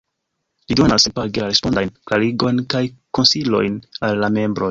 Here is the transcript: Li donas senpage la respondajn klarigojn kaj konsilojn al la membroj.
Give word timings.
Li 0.71 0.77
donas 0.79 1.03
senpage 1.07 1.43
la 1.43 1.49
respondajn 1.49 1.91
klarigojn 2.11 2.63
kaj 2.75 2.83
konsilojn 3.19 3.77
al 4.09 4.19
la 4.25 4.35
membroj. 4.39 4.59